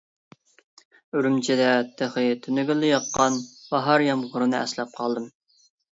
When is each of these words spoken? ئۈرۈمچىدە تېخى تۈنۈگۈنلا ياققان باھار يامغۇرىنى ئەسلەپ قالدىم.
ئۈرۈمچىدە 1.17 1.67
تېخى 2.01 2.23
تۈنۈگۈنلا 2.45 2.89
ياققان 2.93 3.37
باھار 3.75 4.05
يامغۇرىنى 4.07 4.59
ئەسلەپ 4.63 4.97
قالدىم. 5.03 5.29